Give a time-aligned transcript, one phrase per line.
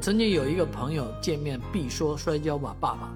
[0.00, 3.12] 曾经有一个朋友见面必说《摔跤吧，爸爸》，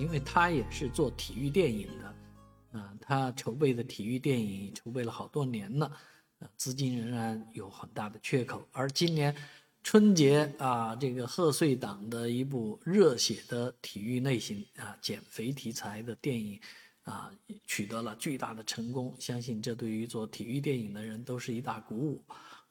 [0.00, 5.92] 因为他也是做体育电影的，啊，他筹备的体育电影筹备了好多年了，
[6.38, 8.66] 呃，资金仍然有很大的缺口。
[8.72, 9.34] 而今年
[9.82, 16.58] 春节啊，这个贺岁档的一部热血的体育类型啊，减肥题材的电影，
[17.02, 17.30] 啊，
[17.66, 19.14] 取得了巨大的成功。
[19.18, 22.24] 相信这对于做体育电影的人都是一大鼓舞。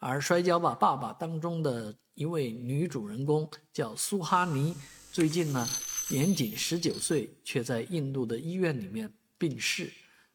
[0.03, 4.75] 而《摔跤吧，爸爸》当中的一位女主人公叫苏哈尼，
[5.11, 5.67] 最近呢
[6.09, 9.93] 年仅十九岁，却在印度的医院里面病逝。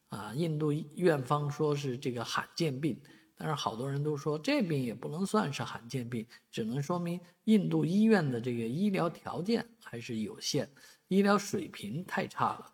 [0.08, 2.96] 啊，印度院方说是这个罕见病，
[3.36, 10.70] 但是好多人都说这病也不能算是罕见病，只能说明印度医院的这个医疗条件还是有限，
[11.08, 12.72] 医疗水平太差了。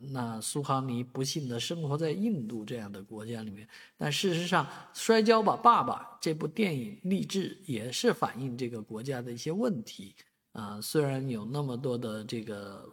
[0.00, 10.14] 那苏哈尼不幸的生活在印度这样的国家里面，但事实上，《摔跤吧，爸爸》这部电影励志也是反映这个国家的一些问题
[10.52, 10.80] 啊。
[10.80, 12.88] 虽然有那么多的这个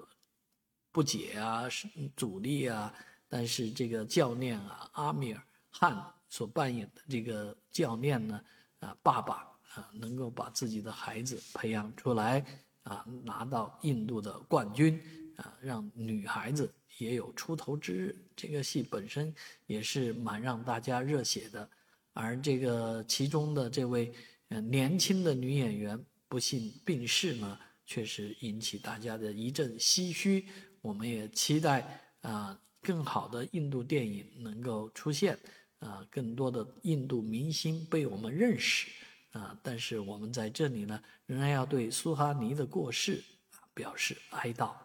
[0.91, 2.93] 不解啊、是阻力啊，
[3.27, 8.41] 但是这个教练啊，阿米尔汗所扮演的这个教练呢，
[8.79, 12.43] 啊，爸爸啊，能够把自己的孩子培养出来
[12.83, 14.99] 啊，拿到印度的冠军
[15.41, 16.71] 啊，让女孩子。
[16.97, 19.33] 也有出头之日，这个戏本身
[19.67, 21.69] 也是蛮让大家热血的，
[22.11, 24.11] 而这个其中的这位
[24.49, 30.45] 呃年轻的女演员不幸病逝呢，确实引起大家的一阵唏嘘。
[30.81, 35.39] 我们也期待啊更好的印度电影能够出现，
[35.79, 38.89] 啊更多的印度明星被我们认识
[39.31, 39.57] 啊。
[39.63, 43.23] 但是我们在这里呢，仍然要对苏哈尼的过世
[43.73, 44.75] 表示哀悼。